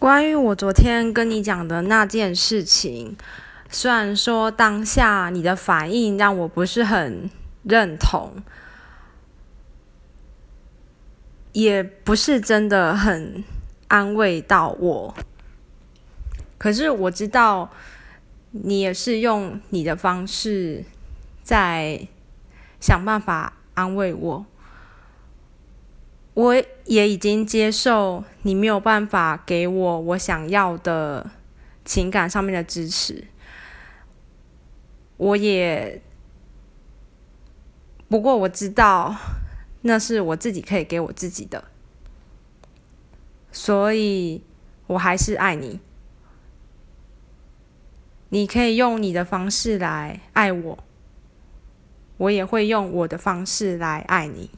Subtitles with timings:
[0.00, 3.14] 关于我昨天跟你讲的那件事情，
[3.68, 7.28] 虽然说当下你的反应让我不是很
[7.64, 8.32] 认同，
[11.52, 13.44] 也不是真的很
[13.88, 15.14] 安慰到我，
[16.56, 17.70] 可是我知道
[18.52, 20.82] 你也是用你的方式
[21.42, 22.08] 在
[22.80, 24.46] 想办法安慰我。
[26.40, 26.54] 我
[26.86, 31.30] 也已经接受你没有办法给我我想要的
[31.84, 33.24] 情感上面的支持，
[35.18, 36.00] 我也
[38.08, 39.14] 不过我知道
[39.82, 41.62] 那是我自己可以给我自己的，
[43.52, 44.42] 所以
[44.86, 45.78] 我还是爱你。
[48.30, 50.78] 你可以用你的方式来爱我，
[52.16, 54.48] 我也会用我的方式来爱你。